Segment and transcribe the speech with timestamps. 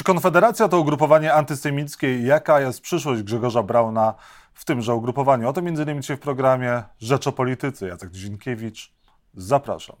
[0.00, 4.14] Czy Konfederacja to ugrupowanie antysemickie i jaka jest przyszłość Grzegorza Brauna
[4.54, 5.48] w tymże ugrupowaniu?
[5.48, 7.88] O tym między innymi dzisiaj w programie Rzecz o Polityce.
[7.88, 8.92] Jacek Dzienkiewicz,
[9.34, 9.96] zapraszam.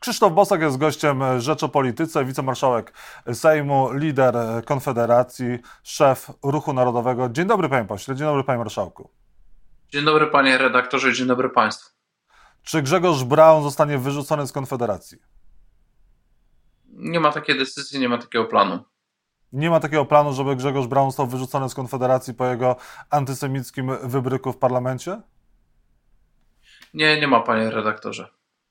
[0.00, 2.92] Krzysztof Bosak jest gościem Rzecz o Polityce, wicemarszałek
[3.32, 4.34] Sejmu, lider
[4.64, 7.28] Konfederacji, szef Ruchu Narodowego.
[7.28, 9.10] Dzień dobry panie pośle, dzień dobry panie marszałku.
[9.88, 11.90] Dzień dobry panie redaktorze, dzień dobry państwu.
[12.62, 15.18] Czy Grzegorz Braun zostanie wyrzucony z Konfederacji?
[16.98, 18.78] Nie ma takiej decyzji, nie ma takiego planu.
[19.52, 22.76] Nie ma takiego planu, żeby Grzegorz Braun został wyrzucony z Konfederacji po jego
[23.10, 25.20] antysemickim wybryku w parlamencie?
[26.94, 28.28] Nie, nie ma, panie redaktorze.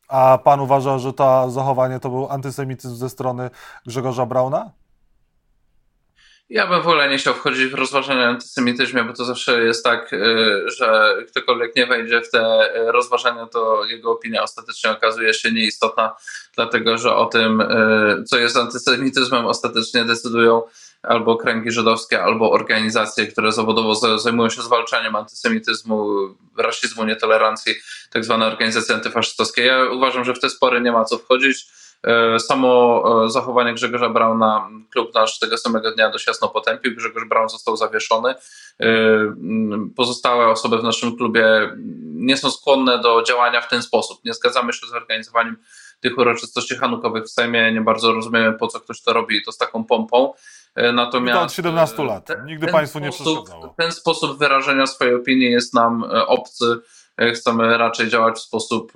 [0.08, 3.50] A pan uważa, że to zachowanie to był antysemityzm ze strony
[3.86, 4.72] Grzegorza Brauna?
[6.50, 9.84] Ja bym w ogóle nie chciał wchodzić w rozważania o antysemityzmie, bo to zawsze jest
[9.84, 15.52] tak, y, że ktokolwiek nie wejdzie w te rozważania, to jego opinia ostatecznie okazuje się
[15.52, 16.16] nieistotna,
[16.56, 20.62] dlatego że o tym, y, co jest antysemityzmem, ostatecznie decydują
[21.04, 26.08] albo kręgi żydowskie, albo organizacje, które zawodowo zajmują się zwalczaniem antysemityzmu,
[26.58, 27.76] rasizmu, nietolerancji,
[28.12, 29.66] tak zwane organizacje antyfaszystowskie.
[29.66, 31.68] Ja uważam, że w te spory nie ma co wchodzić.
[32.04, 36.96] E, samo e, zachowanie Grzegorza Brauna klub nasz tego samego dnia dość jasno potępił.
[36.96, 38.36] Grzegorz Braun został zawieszony.
[38.80, 38.88] E,
[39.96, 41.72] pozostałe osoby w naszym klubie
[42.04, 44.26] nie są skłonne do działania w ten sposób.
[44.26, 45.58] Nie zgadzamy się z organizowaniem
[46.00, 47.72] tych uroczystości hanukowych w Sejmie.
[47.72, 50.34] Nie bardzo rozumiemy, po co ktoś to robi i to z taką pompą.
[50.94, 51.40] Natomiast.
[51.40, 52.30] to od 17 lat.
[52.46, 53.76] Nigdy Państwu nie przeszkadzało.
[53.78, 56.80] Ten sposób wyrażenia swojej opinii jest nam obcy
[57.34, 58.94] chcemy raczej działać w sposób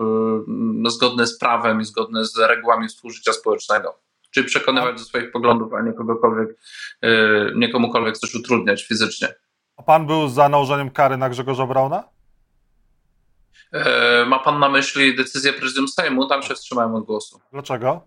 [0.86, 4.00] y, zgodny z prawem i zgodny z regułami współżycia społecznego.
[4.32, 9.34] Czyli przekonywać do swoich poglądów, a nie kogokolwiek, y, nie komukolwiek coś utrudniać fizycznie.
[9.78, 12.04] A pan był za nałożeniem kary na Grzegorza Brauna?
[13.72, 16.28] E, ma pan na myśli decyzję prezydium Sejmu?
[16.28, 17.42] Tam się wstrzymałem od głosu.
[17.52, 18.02] Dlaczego?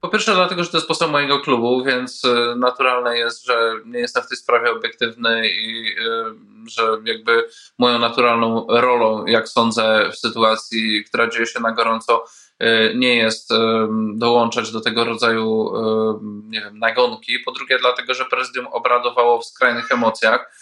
[0.00, 3.98] Po pierwsze, dlatego, że to jest poseł mojego klubu, więc y, naturalne jest, że nie
[3.98, 10.16] jestem w tej sprawie obiektywny i y, że jakby moją naturalną rolą, jak sądzę, w
[10.16, 12.24] sytuacji, która dzieje się na gorąco,
[12.62, 13.50] y, nie jest
[14.14, 15.72] dołączać do tego rodzaju,
[16.22, 17.38] nie wiem, nagonki.
[17.38, 20.52] Po drugie, dlatego, że prezydium obradowało w skrajnych emocjach.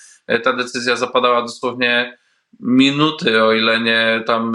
[0.44, 2.18] Ta decyzja zapadała dosłownie
[2.60, 4.52] minuty, o ile nie tam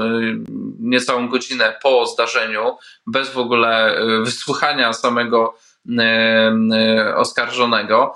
[0.92, 5.56] niecałą godzinę po zdarzeniu, bez w ogóle y, wysłuchania samego
[5.90, 8.14] y, oskarżonego.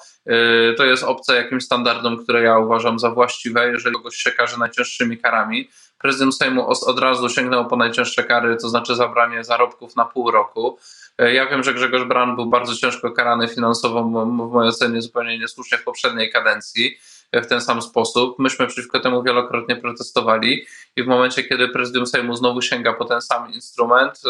[0.77, 5.17] To jest obce jakimś standardom, które ja uważam za właściwe, jeżeli kogoś się każe najcięższymi
[5.17, 5.69] karami.
[6.01, 10.77] Prezydent Sejmu od razu sięgnął po najcięższe kary, to znaczy zabranie zarobków na pół roku.
[11.17, 15.77] Ja wiem, że Grzegorz Bran był bardzo ciężko karany finansowo, w mojej ocenie zupełnie niesłusznie
[15.77, 16.97] w poprzedniej kadencji
[17.41, 18.39] w ten sam sposób.
[18.39, 20.65] Myśmy przeciwko temu wielokrotnie protestowali
[20.95, 24.21] i w momencie, kiedy prezydium Sejmu znowu sięga po ten sam instrument,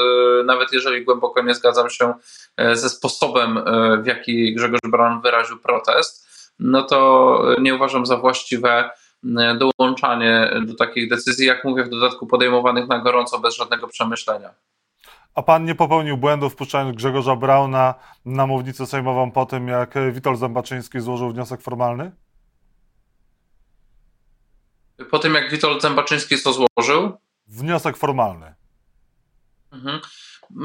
[0.41, 2.13] y, nawet jeżeli głęboko nie zgadzam się
[2.57, 6.27] e, ze sposobem, e, w jaki Grzegorz Braun wyraził protest,
[6.59, 8.89] no to nie uważam za właściwe
[9.37, 14.49] e, dołączanie do takich decyzji, jak mówię, w dodatku podejmowanych na gorąco, bez żadnego przemyślenia.
[15.35, 17.93] A pan nie popełnił błędu wpuszczając Grzegorza Brauna
[18.25, 22.11] na mównicę sejmową po tym, jak Witold Zębaczyński złożył wniosek formalny?
[25.11, 27.17] Po tym jak Witold Zębaczyński to złożył?
[27.47, 28.55] Wniosek formalny.
[29.71, 29.99] Mhm.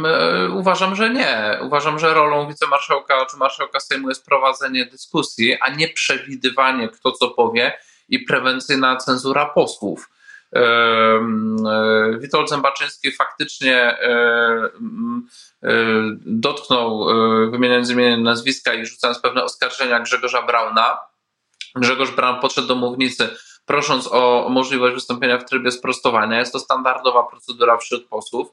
[0.06, 1.58] E, uważam, że nie.
[1.62, 7.28] Uważam, że rolą wicemarszałka czy marszałka Sejmu jest prowadzenie dyskusji, a nie przewidywanie, kto co
[7.28, 10.10] powie i prewencyjna cenzura posłów.
[10.54, 13.98] E, e, Witold Zębaczyński faktycznie
[16.26, 17.06] dotknął,
[17.50, 20.98] wymieniając imię nazwiska i rzucając pewne oskarżenia Grzegorza Brauna.
[21.76, 23.28] Grzegorz Braun podszedł do mównicy
[23.70, 26.38] prosząc o możliwość wystąpienia w trybie sprostowania.
[26.38, 28.52] Jest to standardowa procedura wśród posłów.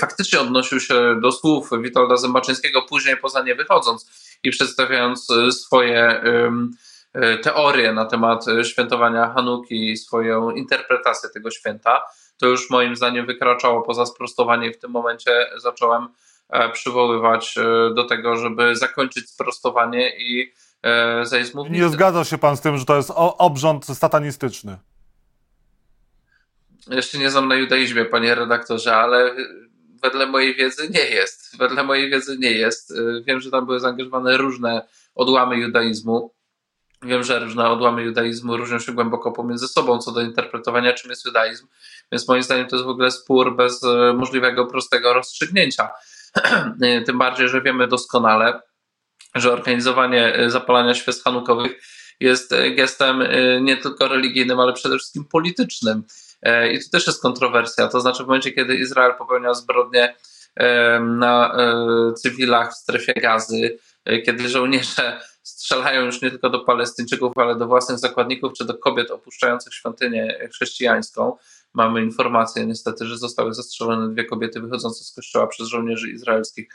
[0.00, 4.10] Faktycznie odnosił się do słów Witolda Zębaczyńskiego, później poza nie wychodząc
[4.42, 6.22] i przedstawiając e, swoje
[7.12, 12.02] e, teorie na temat świętowania Hanuki i swoją interpretację tego święta.
[12.40, 16.08] To już moim zdaniem wykraczało poza sprostowanie w tym momencie zacząłem
[16.50, 17.54] e, przywoływać
[17.94, 20.65] do tego, żeby zakończyć sprostowanie i e,
[21.70, 24.78] Nie zgadza się pan z tym, że to jest obrząd satanistyczny.
[26.90, 29.34] Jeszcze nie znam na judaizmie, panie redaktorze, ale
[30.02, 31.58] wedle mojej wiedzy nie jest.
[31.58, 32.90] Wedle mojej wiedzy nie jest.
[32.90, 32.94] E,
[33.26, 36.34] wiem, że tam były zaangażowane różne odłamy judaizmu.
[37.02, 41.26] Wiem, że różne odłamy judaizmu różnią się głęboko pomiędzy sobą co do interpretowania, czym jest
[41.26, 41.66] judaizm,
[42.12, 45.88] więc moim zdaniem to jest w ogóle spór bez e, możliwego prostego rozstrzygnięcia.
[46.82, 48.60] E, tym bardziej, że wiemy doskonale,
[49.36, 51.82] że organizowanie e, zapalania świec hanukowych
[52.20, 56.02] jest e, gestem e, nie tylko religijnym, ale przede wszystkim politycznym.
[56.72, 57.88] I tu też jest kontrowersja.
[57.88, 60.14] To znaczy, w momencie, kiedy Izrael popełnia zbrodnie
[61.00, 61.56] na
[62.16, 63.78] cywilach w strefie gazy,
[64.26, 69.10] kiedy żołnierze strzelają już nie tylko do Palestyńczyków, ale do własnych zakładników czy do kobiet
[69.10, 71.36] opuszczających świątynię chrześcijańką.
[71.74, 76.68] Mamy informację niestety, że zostały zastrzelone dwie kobiety wychodzące z kościoła przez żołnierzy izraelskich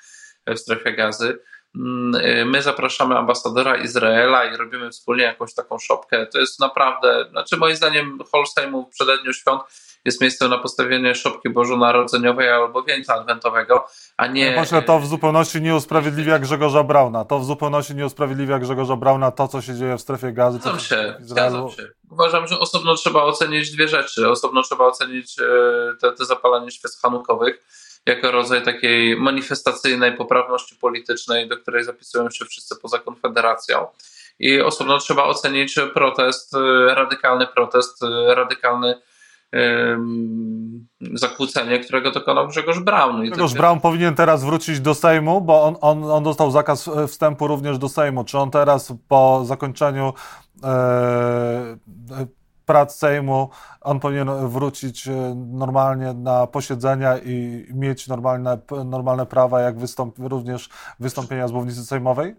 [0.48, 1.40] w strefie gazy.
[1.76, 6.28] Mm, my zapraszamy ambasadora Izraela i robimy wspólnie jakąś taką szopkę.
[6.28, 9.62] To jest naprawdę, znaczy moim zdaniem Holsteimu w przededniu świąt
[10.06, 13.88] jest miejscem na postawienie szopki bożonarodzeniowej albo wieńca adwentowego,
[14.18, 14.56] a nie...
[14.60, 17.26] Myślę, to w zupełności nie usprawiedliwia Grzegorza Brauna.
[17.26, 20.60] To w zupełności nie usprawiedliwia Grzegorza Brauna to, co się dzieje w strefie gazy.
[20.60, 21.88] Zgadzam się, zgadzam się.
[22.12, 24.30] Uważam, że osobno trzeba ocenić dwie rzeczy.
[24.30, 25.44] Osobno trzeba ocenić e,
[26.02, 27.64] te, te zapalanie świec hanukowych
[28.06, 33.88] jako rodzaj takiej manifestacyjnej poprawności politycznej, do której zapisują się wszyscy poza Konfederacją.
[34.40, 38.96] I osobno trzeba ocenić protest, e, radykalny protest, e, radykalny
[41.14, 43.26] zakłócenie, którego dokonał Grzegorz Braun.
[43.26, 47.48] I Grzegorz Braun powinien teraz wrócić do Sejmu, bo on, on, on dostał zakaz wstępu
[47.48, 48.24] również do Sejmu.
[48.24, 50.14] Czy on teraz po zakończeniu
[50.64, 51.78] e,
[52.66, 53.50] prac Sejmu,
[53.82, 60.70] on powinien wrócić e, normalnie na posiedzenia i mieć normalne, normalne prawa, jak wystąp, również
[61.00, 62.36] wystąpienia z mównicy sejmowej?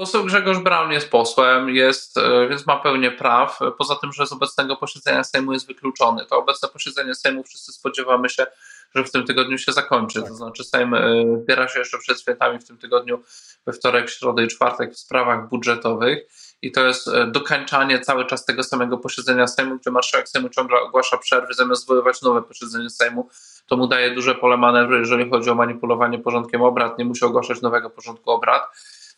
[0.00, 3.58] Poseł Grzegorz Braun jest posłem, jest, e, więc ma pełnię praw.
[3.78, 6.26] Poza tym, że z obecnego posiedzenia Sejmu jest wykluczony.
[6.26, 8.46] To obecne posiedzenie Sejmu wszyscy spodziewamy się,
[8.94, 10.20] że w tym tygodniu się zakończy.
[10.20, 10.28] Tak.
[10.28, 11.00] To znaczy Sejm e,
[11.42, 13.22] zbiera się jeszcze przed świętami w tym tygodniu,
[13.66, 16.18] we wtorek, środę i czwartek w sprawach budżetowych
[16.62, 20.80] i to jest e, dokańczanie cały czas tego samego posiedzenia Sejmu, gdzie marszałek Sejmu ciągle
[20.80, 23.28] ogłasza przerwy zamiast zwoływać nowe posiedzenie Sejmu.
[23.66, 26.98] To mu daje duże pole manewru, jeżeli chodzi o manipulowanie porządkiem obrad.
[26.98, 28.62] Nie musi ogłaszać nowego porządku obrad,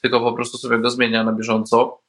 [0.02, 2.02] tylko po prostu sobie go zmienia na bieżąco.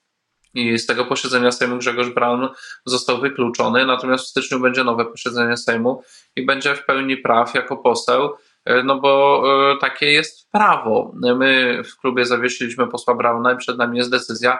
[0.53, 2.49] I z tego posiedzenia Sejmu Grzegorz Braun
[2.85, 6.03] został wykluczony, natomiast w styczniu będzie nowe posiedzenie Sejmu
[6.35, 8.29] i będzie w pełni praw jako poseł
[8.65, 11.11] E, no bo e, takie jest prawo.
[11.15, 14.59] My w klubie zawiesiliśmy posła Brauna i przed nami jest decyzja,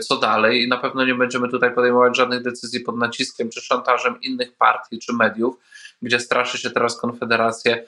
[0.00, 4.56] co dalej na pewno nie będziemy tutaj podejmować żadnych decyzji pod naciskiem czy szantażem innych
[4.56, 5.56] partii czy mediów,
[6.02, 7.84] gdzie straszy się teraz Konfederację,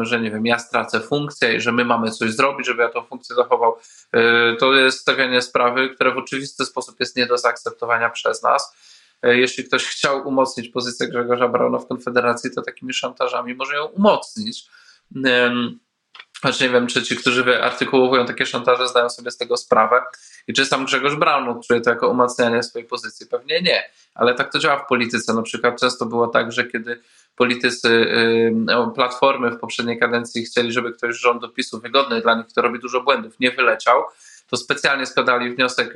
[0.00, 3.02] że nie wiem, ja stracę funkcję i że my mamy coś zrobić, żeby ja tą
[3.02, 3.76] funkcję zachował.
[4.58, 8.76] To jest stawianie sprawy, które w oczywisty sposób jest nie do zaakceptowania przez nas
[9.22, 13.84] E, jeśli ktoś chciał umocnić pozycję Grzegorza Brauna w Konfederacji, to takimi szantażami może ją
[13.84, 14.66] umocnić.
[16.40, 20.02] Znaczy nie wiem, czy ci, którzy artykułowują takie szantaże, zdają sobie z tego sprawę.
[20.48, 23.26] I czy sam Grzegorz Braun odczuje to jako umacnianie swojej pozycji?
[23.26, 25.34] Pewnie nie, ale tak to działa w polityce.
[25.34, 27.02] Na przykład często było tak, że kiedy
[27.36, 28.06] politycy
[28.94, 32.78] Platformy w poprzedniej kadencji chcieli, żeby ktoś z rządu PiSu wygodny dla nich, kto robi
[32.78, 34.04] dużo błędów, nie wyleciał,
[34.50, 35.94] to specjalnie składali wniosek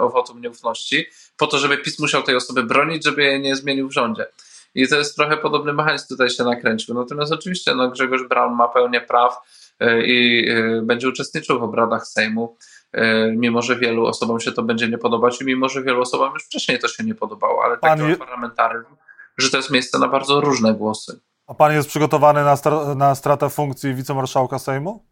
[0.00, 1.06] o wotum nieufności,
[1.36, 4.26] po to, żeby PiS musiał tej osoby bronić, żeby jej nie zmienił w rządzie.
[4.74, 6.94] I to jest trochę podobny mechanizm tutaj się nakręcił.
[6.94, 9.36] Natomiast oczywiście no, Grzegorz Braun ma pełnię praw
[9.80, 12.56] e, i e, będzie uczestniczył w obradach Sejmu,
[12.92, 16.32] e, mimo że wielu osobom się to będzie nie podobać i mimo że wielu osobom
[16.32, 18.96] już wcześniej to się nie podobało, ale tak jest parlamentaryzm,
[19.38, 21.20] że to jest miejsce na bardzo różne głosy.
[21.46, 25.09] A pan jest przygotowany na, stra na stratę funkcji wicemarszałka Sejmu?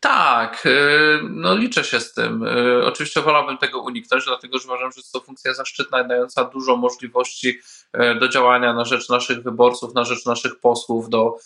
[0.00, 2.42] Tak, y, no liczę się z tym.
[2.42, 6.76] Y, oczywiście wolałbym tego uniknąć, dlatego że uważam, że jest to funkcja zaszczytna, dająca dużo
[6.76, 7.58] możliwości
[7.96, 11.36] y, do działania na rzecz naszych wyborców, na rzecz naszych posłów, do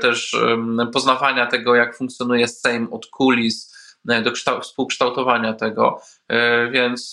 [0.00, 0.36] też
[0.92, 6.00] poznawania tego, jak funkcjonuje Sejm od kulis, do współkształtowania tego,
[6.70, 7.12] więc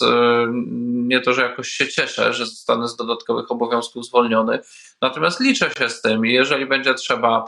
[0.83, 4.59] nie to, że jakoś się cieszę, że zostanę z dodatkowych obowiązków zwolniony,
[5.01, 7.45] natomiast liczę się z tym i jeżeli będzie trzeba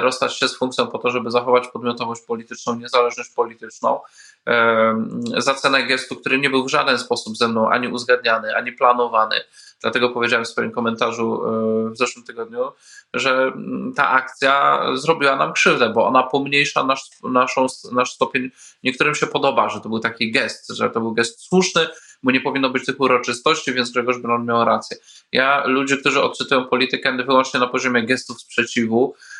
[0.00, 4.00] rozstać się z funkcją po to, żeby zachować podmiotowość polityczną, niezależność polityczną,
[4.46, 5.06] e,
[5.36, 9.36] za cenę gestu, który nie był w żaden sposób ze mną ani uzgadniany, ani planowany.
[9.80, 12.72] Dlatego powiedziałem w swoim komentarzu e, w zeszłym tygodniu,
[13.14, 13.52] że
[13.96, 18.50] ta akcja zrobiła nam krzywdę, bo ona pomniejsza nasz, naszą, nasz stopień.
[18.82, 21.86] Niektórym się podoba, że to był taki gest, że to był gest słuszny,
[22.22, 24.96] bo nie powinno być tych uroczystości, więc Grzegorz Braun miał rację.
[25.32, 29.31] Ja ludzi, którzy odczytują politykę wyłącznie na poziomie gestów sprzeciwu, E,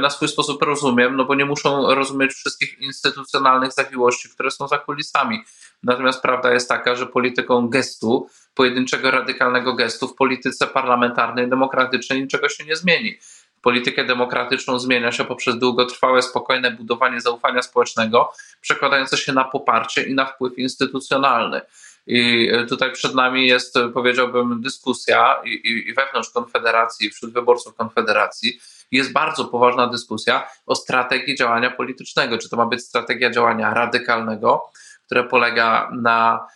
[0.00, 4.78] na swój sposób rozumiem, no bo nie muszą rozumieć wszystkich instytucjonalnych zawiłości, które są za
[4.78, 5.44] kulisami.
[5.82, 12.48] Natomiast prawda jest taka, że polityką gestu, pojedynczego radykalnego gestu w polityce parlamentarnej, demokratycznej niczego
[12.48, 13.18] się nie zmieni.
[13.62, 20.14] Politykę demokratyczną zmienia się poprzez długotrwałe, spokojne budowanie zaufania społecznego, przekładające się na poparcie i
[20.14, 21.60] na wpływ instytucjonalny.
[22.06, 28.60] I tutaj przed nami jest, powiedziałbym, dyskusja i, i wewnątrz Konfederacji, wśród wyborców Konfederacji,
[28.90, 32.38] jest bardzo poważna dyskusja o strategii działania politycznego.
[32.38, 34.62] Czy to ma być strategia działania radykalnego,
[35.06, 36.46] które polega na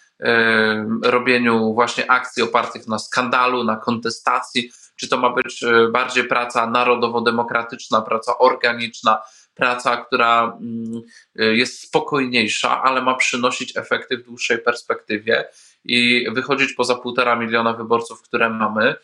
[1.03, 6.67] robieniu właśnie akcji opartych na skandalu, na kontestacji, czy to ma być e, bardziej praca
[6.67, 9.23] narodowo-demokratyczna, praca organiczna,
[9.55, 11.03] praca, która mm,
[11.35, 15.45] jest spokojniejsza, ale ma przynosić efekty w dłuższej perspektywie
[15.85, 18.95] i wychodzić poza półtora miliona wyborców, które mamy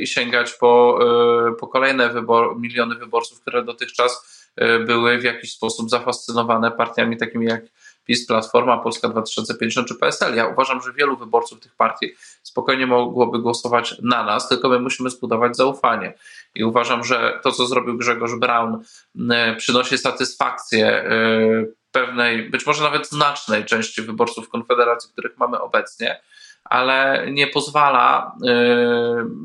[0.00, 0.98] i sięgać po,
[1.60, 4.36] po kolejne wybor, miliony wyborców, które dotychczas
[4.86, 7.62] były w jakiś sposób zafascynowane partiami takimi jak
[8.04, 10.34] PiS, Platforma, Polska 2050 czy PSL.
[10.34, 15.10] Ja uważam, że wielu wyborców tych partii spokojnie mogłoby głosować na nas, tylko my musimy
[15.10, 16.14] zbudować zaufanie.
[16.54, 18.82] I uważam, że to, co zrobił Grzegorz Braun,
[19.56, 21.10] przynosi satysfakcję
[21.92, 26.20] pewnej, być może nawet znacznej części wyborców Konfederacji, których mamy obecnie,
[26.70, 28.36] ale nie pozwala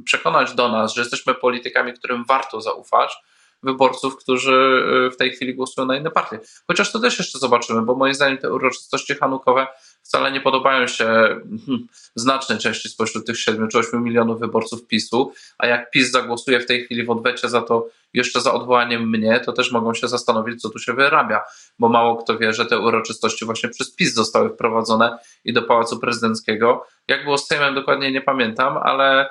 [0.06, 3.18] przekonać do nas, że jesteśmy politykami, którym warto zaufać,
[3.64, 6.40] wyborców, którzy y, w tej chwili głosują na inne partie.
[6.68, 9.68] Chociaż to też jeszcze zobaczymy, bo moim zdaniem te uroczystości hanukowe
[10.04, 15.34] wcale nie podobają się hmm, znacznej części spośród tych 7 czy 8 milionów wyborców PiSu,
[15.58, 19.40] a jak PiS zagłosuje w tej chwili w odwecie za to, jeszcze za odwołaniem mnie,
[19.40, 21.42] to też mogą się zastanowić, co tu się wyrabia,
[21.80, 26.00] bo mało kto wie, że te uroczystości właśnie przez PiS zostały wprowadzone i do Pałacu
[26.00, 26.86] Prezydenckiego.
[27.08, 29.30] Jak było z Sejmem, dokładnie nie pamiętam, ale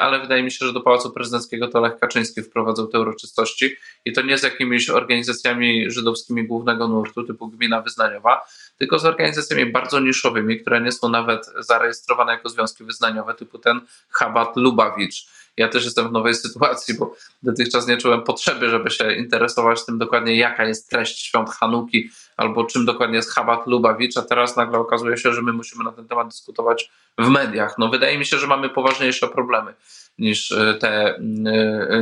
[0.00, 3.76] ale wydaje mi się, że do Pałacu Prezydenckiego to Lech Kaczyński wprowadzał te uroczystości.
[4.04, 8.40] I to nie z jakimiś organizacjami żydowskimi głównego nurtu typu Gmina Wyznaniowa,
[8.78, 13.80] tylko z organizacjami bardzo niszowymi, które nie są nawet zarejestrowane jako związki wyznaniowe typu ten
[14.10, 15.26] Chabad Lubawicz
[15.56, 19.98] ja też jestem w nowej sytuacji, bo dotychczas nie czułem potrzeby, żeby się interesować tym
[19.98, 24.78] dokładnie, jaka jest treść świąt Hanuki albo czym dokładnie jest Chabad Lubawicz, a teraz nagle
[24.78, 27.74] okazuje się, że my musimy na ten temat dyskutować w mediach.
[27.78, 29.74] No wydaje mi się, że mamy poważniejsze problemy
[30.18, 31.22] niż e, te e,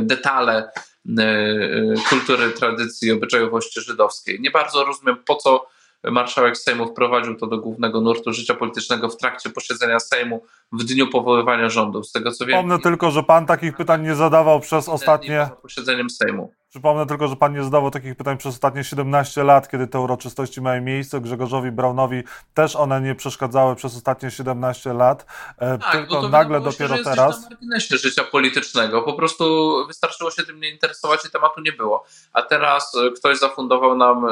[0.01, 0.71] detale
[1.17, 4.41] e, kultury, tradycji obyczajowości żydowskiej.
[4.41, 5.67] Nie bardzo rozumiem, po co
[6.03, 11.07] marszałek Sejmu wprowadził to do głównego nurtu życia politycznego w trakcie posiedzenia Sejmu w dniu
[11.07, 12.03] powoływania rządu.
[12.03, 12.53] Z tego co wiem.
[12.53, 15.49] Przypomnę tylko, że pan takich pytań nie zadawał przez ostatnie.
[15.61, 16.53] posiedzeniem Sejmu.
[16.71, 20.61] Przypomnę tylko, że pan nie zadawał takich pytań przez ostatnie 17 lat, kiedy te uroczystości
[20.61, 21.21] mają miejsce.
[21.21, 22.23] Grzegorzowi Braunowi
[22.53, 25.25] też one nie przeszkadzały przez ostatnie 17 lat.
[25.57, 27.41] E, tak, tylko nagle się, dopiero że teraz.
[27.41, 29.01] na marginesie życia politycznego.
[29.01, 32.05] Po prostu wystarczyło się tym nie interesować i tematu nie było.
[32.33, 34.31] A teraz e, ktoś zafundował nam, e,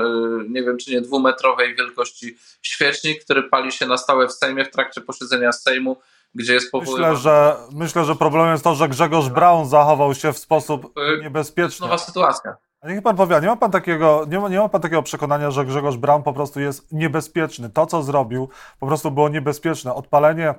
[0.50, 4.72] nie wiem czy nie dwumetrowej wielkości świecznik, który pali się na stałe w Sejmie w
[4.72, 5.98] trakcie posiedzenia Sejmu
[6.36, 7.14] gdzie jest powoływany...
[7.14, 11.88] Myślę, że, myślę, że problemem jest to, że Grzegorz Braun zachował się w sposób niebezpieczny.
[11.88, 12.56] Nowa sytuacja.
[12.82, 15.52] A niech pan powie, nie ma pan takiego, nie ma, nie ma pan takiego przekonania,
[15.52, 17.70] że Grzegorz Braun po prostu jest niebezpieczny.
[17.70, 19.94] To, co zrobił, po prostu było niebezpieczne.
[19.94, 20.56] Odpalenie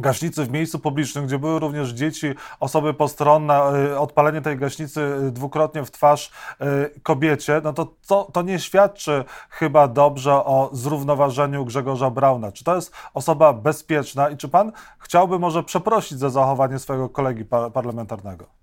[0.00, 5.30] gaśnicy w miejscu publicznym, gdzie były również dzieci, osoby postronne, y, odpalenie tej gaśnicy y,
[5.30, 11.64] dwukrotnie w twarz y, kobiecie, no to, to to nie świadczy chyba dobrze o zrównoważeniu
[11.64, 12.52] Grzegorza Brauna.
[12.52, 17.44] Czy to jest osoba bezpieczna i czy pan chciałby może przeprosić za zachowanie swojego kolegi
[17.72, 18.57] parlamentarnego?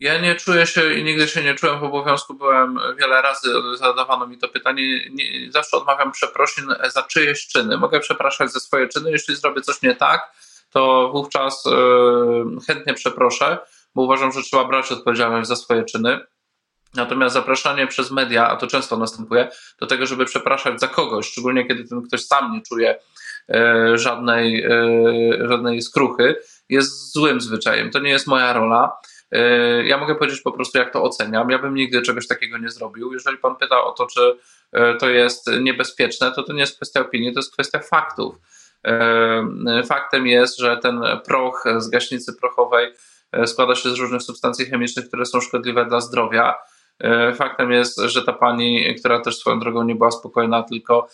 [0.00, 2.34] Ja nie czuję się i nigdy się nie czułem w obowiązku.
[2.34, 5.10] Byłem wiele razy, zadawano mi to pytanie.
[5.10, 7.78] Nie, zawsze odmawiam przeprosin za czyjeś czyny.
[7.78, 9.10] Mogę przepraszać za swoje czyny.
[9.10, 10.32] Jeśli zrobię coś nie tak,
[10.70, 13.58] to wówczas yy, chętnie przeproszę,
[13.94, 16.20] bo uważam, że trzeba brać odpowiedzialność za swoje czyny.
[16.94, 19.48] Natomiast zapraszanie przez media, a to często następuje,
[19.80, 22.98] do tego, żeby przepraszać za kogoś, szczególnie kiedy ten ktoś sam nie czuje
[23.48, 26.36] yy, żadnej, yy, żadnej skruchy,
[26.68, 27.90] jest złym zwyczajem.
[27.90, 28.92] To nie jest moja rola.
[29.32, 31.50] E, ja mogę powiedzieć po prostu, jak to oceniam.
[31.50, 33.12] Ja bym nigdy czegoś takiego nie zrobił.
[33.12, 34.36] Jeżeli pan pyta o to, czy
[34.72, 38.34] e, to jest niebezpieczne, to to nie jest kwestia opinii, to jest kwestia faktów.
[38.84, 42.92] E, faktem jest, że ten proch z gaśnicy prochowej
[43.46, 46.54] składa się z różnych substancji chemicznych, które są szkodliwe dla zdrowia.
[47.34, 51.08] Faktem jest, że ta pani, która też swoją drogą nie była spokojna, tylko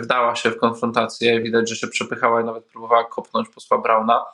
[0.00, 1.40] wdała się w konfrontację.
[1.40, 4.24] Widać, że się przepychała i nawet próbowała kopnąć posła Brauna.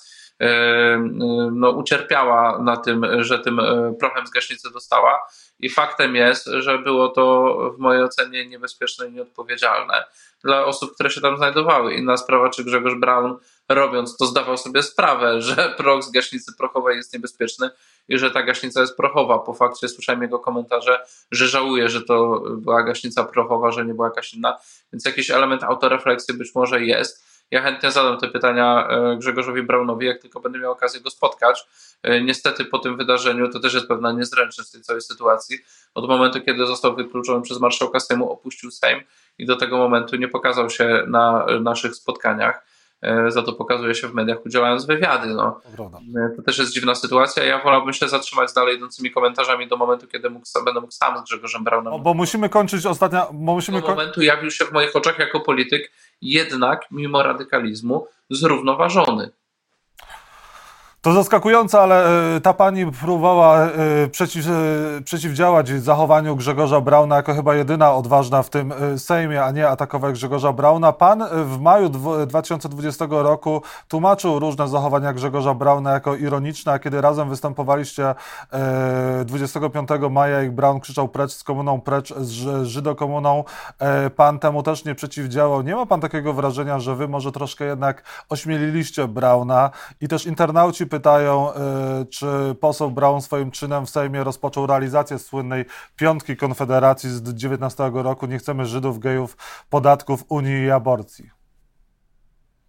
[0.40, 1.10] E,
[1.52, 5.20] no, ucierpiała na tym, że tym e, prochem z gaśnicy dostała.
[5.60, 10.04] I faktem jest, że było to w mojej ocenie niebezpieczne i nieodpowiedzialne
[10.44, 11.94] dla osób, które się tam znajdowały.
[11.94, 13.36] Inna sprawa, czy Grzegorz Braun
[13.68, 17.70] robiąc to zdawał sobie sprawę, że proch z gaśnicy prochowej jest niebezpieczny
[18.08, 19.38] i że ta gaśnica jest prochowa.
[19.38, 24.06] Po fakcie słyszałem jego komentarze, że żałuje, że to była gaśnica prochowa, że nie była
[24.06, 24.58] jakaś inna.
[24.92, 30.06] Więc jakiś element autorefleksji być może jest ja chętnie zadam te pytania e, Grzegorzowi Braunowi,
[30.06, 31.66] jak tylko będę miał okazję go spotkać.
[32.02, 35.58] E, niestety po tym wydarzeniu to też jest pewna niezręczność tej całej sytuacji.
[35.94, 39.00] Od momentu, kiedy został wykluczony przez marszałka Sejmu, opuścił Sejm
[39.38, 42.71] i do tego momentu nie pokazał się na naszych spotkaniach.
[43.02, 45.28] E, za to pokazuje się w mediach, udzielając wywiady.
[45.34, 45.60] No.
[46.36, 47.44] To też jest dziwna sytuacja.
[47.44, 51.22] Ja wolałbym się zatrzymać dalej idącymi komentarzami do momentu, kiedy mógł, będę mógł sam z
[51.22, 51.92] Grzegorzem Braunem.
[51.92, 53.26] No, bo musimy kończyć ostatnia.
[53.32, 55.92] Bo musimy do momentu jawił się w moich oczach jako polityk
[56.22, 59.30] jednak, mimo radykalizmu, zrównoważony.
[61.02, 63.70] To zaskakujące, ale e, ta pani próbowała e,
[64.10, 64.50] przeciw, e,
[65.04, 70.52] przeciwdziałać zachowaniu Grzegorza Brauna jako chyba jedyna odważna w tym Sejmie, a nie atakować Grzegorza
[70.52, 70.92] Brauna.
[70.92, 71.88] Pan w maju
[72.26, 78.14] 2020 roku tłumaczył różne zachowania Grzegorza Brauna jako ironiczne, a kiedy razem występowaliście
[79.24, 83.44] 25 maja i Braun krzyczał precz z komuną, precz z Żydokomuną,
[84.16, 85.62] pan temu też nie przeciwdziałał.
[85.62, 90.86] Nie ma pan takiego wrażenia, że wy może troszkę jednak ośmieliliście Brauna i też internauci
[90.92, 92.26] pytają, y, czy
[92.60, 95.64] poseł Braun swoim czynem w Sejmie rozpoczął realizację słynnej
[95.96, 98.26] piątki Konfederacji z 19 roku.
[98.26, 99.36] Nie chcemy Żydów, gejów,
[99.70, 101.30] podatków, Unii i aborcji.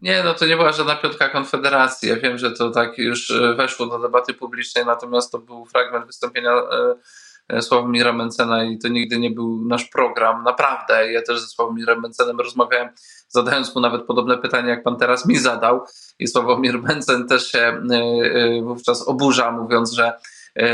[0.01, 2.09] Nie, no to nie była żadna piątka Konfederacji.
[2.09, 6.05] Ja wiem, że to tak już y, weszło do debaty publicznej, natomiast to był fragment
[6.05, 6.51] wystąpienia
[7.53, 10.43] y, Sławomira Mencena i to nigdy nie był nasz program.
[10.43, 11.11] Naprawdę.
[11.11, 12.89] Ja też ze Sławomirem Mencenem rozmawiałem,
[13.33, 15.81] zadając mu nawet podobne pytanie, jak pan teraz mi zadał
[16.19, 20.13] i Sławomir Mencen też się e, e, wówczas oburza, mówiąc, że
[20.55, 20.65] e,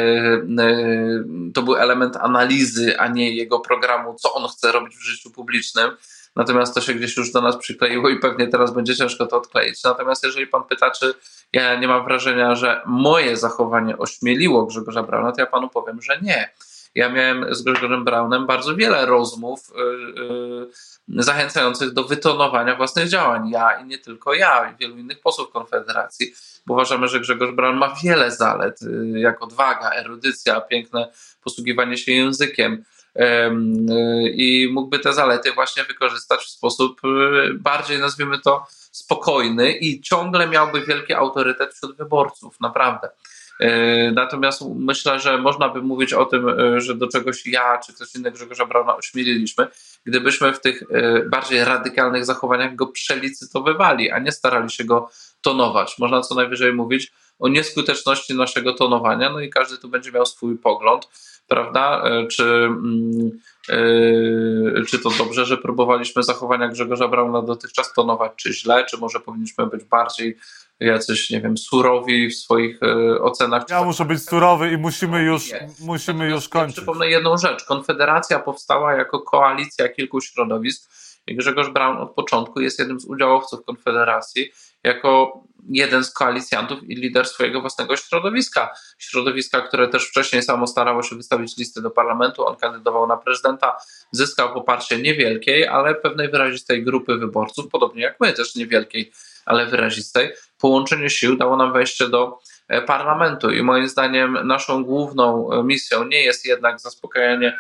[1.54, 5.92] to był element analizy, a nie jego programu, co on chce robić w życiu publicznym.
[6.36, 9.84] Natomiast to się gdzieś już do nas przykleiło i pewnie teraz będzie ciężko to odkleić.
[9.84, 11.14] Natomiast jeżeli pan pyta, czy
[11.54, 16.20] ja nie mam wrażenia, że moje zachowanie ośmieliło Grzegorza Brauna, to ja panu powiem, że
[16.22, 16.50] nie.
[16.96, 19.72] Ja miałem z Grzegorzem Braunem bardzo wiele rozmów
[21.18, 23.50] zachęcających do wytonowania własnych działań.
[23.50, 26.34] Ja i nie tylko ja, i wielu innych posłów Konfederacji,
[26.66, 31.12] bo uważamy, że Grzegorz Braun ma wiele zalet, yy, jak odwaga, erudycja, piękne
[31.44, 32.84] posługiwanie się językiem
[34.34, 37.02] i mógłby te zalety właśnie wykorzystać w sposób
[37.54, 43.10] bardziej, nazwijmy to, spokojny i ciągle miałby wielki autorytet wśród wyborców, naprawdę.
[43.60, 47.94] E, natomiast myślę, że można by mówić o tym, e, że do czegoś ja czy
[47.94, 49.68] ktoś inny Grzegorza Brauna ośmieliliśmy,
[50.06, 55.10] gdybyśmy w tych e, bardziej radykalnych zachowaniach go przelicytowywali, a nie starali się go
[55.42, 56.00] tonować.
[56.00, 60.58] Można co najwyżej mówić o nieskuteczności naszego tonowania, no i każdy tu będzie miał swój
[60.58, 61.08] pogląd,
[61.48, 62.04] prawda?
[62.32, 63.32] Czy, mm,
[64.88, 69.68] czy to dobrze, że próbowaliśmy zachowania Grzegorza Brauna dotychczas tonować, czy źle, czy może powinniśmy
[69.68, 70.38] być bardziej
[70.80, 73.64] jacyś, nie wiem, surowi w swoich e, ocenach.
[73.70, 76.78] Ja muszę być surowy i musimy już, musimy już kończyć.
[76.78, 77.64] Ja przypomnę jedną rzecz.
[77.64, 80.90] Konfederacja powstała jako koalicja kilku środowisk
[81.28, 84.52] i Grzegorz Braun od początku jest jednym z udziałowców Konfederacji
[84.84, 88.70] jako jeden z koalicjantów i lider swojego własnego środowiska.
[88.98, 92.46] Środowiska, które też wcześniej samo starało się wystawić listy do parlamentu.
[92.46, 93.78] On kandydował na prezydenta,
[94.12, 99.12] zyskał poparcie niewielkiej, ale pewnej wyrazistej grupy wyborców, podobnie jak my, też niewielkiej,
[99.46, 100.32] ale wyrazistej.
[100.60, 106.04] Połączenie sił dało nam wejście do e, parlamentu i moim zdaniem naszą główną e, misją
[106.04, 107.60] nie jest jednak zaspokajanie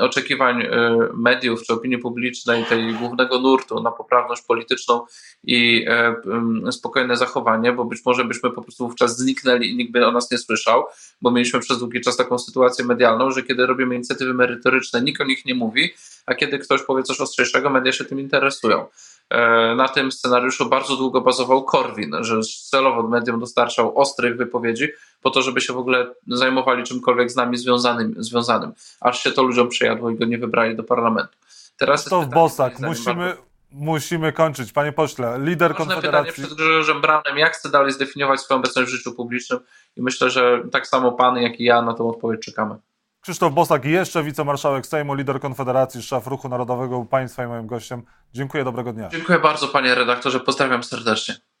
[0.00, 0.68] oczekiwań e,
[1.14, 5.06] mediów czy opinii publicznej, tej głównego nurtu na poprawność polityczną
[5.44, 10.06] i e, spokojne zachowanie, bo być może byśmy po prostu wówczas zniknęli i nikt by
[10.06, 10.84] o nas nie słyszał,
[11.22, 15.24] bo mieliśmy przez długi czas taką sytuację medialną, że kiedy robimy inicjatywy merytoryczne, nikt o
[15.24, 15.90] nich nie mówi,
[16.26, 18.86] a kiedy ktoś powie coś ostrzejszego, media się tym interesują.
[19.30, 22.40] E, na tym scenariuszu bardzo długo bazował Korwin, że
[22.70, 24.88] celowo mediom dostarczał ostrych wypowiedzi
[25.22, 29.42] po to, żeby się w ogóle zajmowali czymkolwiek z nami związanym, związanym aż się to
[29.42, 31.38] ludziom przejadło i go nie wybrali do parlamentu.
[31.76, 33.36] Teraz to w Bosak, musimy,
[33.72, 34.72] musimy kończyć.
[34.72, 36.30] Panie pośle, lider Ważne Konfederacji...
[36.32, 39.60] pytanie przed Grzegorzem Braunem, jak chce dalej zdefiniować swoją obecność w życiu publicznym
[39.96, 42.74] i myślę, że tak samo pan, jak i ja na tą odpowiedź czekamy.
[43.20, 48.02] Krzysztof Bosak, jeszcze wicemarszałek Sejmu, lider Konfederacji, szef Ruchu Narodowego Państwa i moim gościem.
[48.34, 49.08] Dziękuję, dobrego dnia.
[49.08, 51.40] Dziękuję bardzo panie redaktorze, pozdrawiam serdecznie.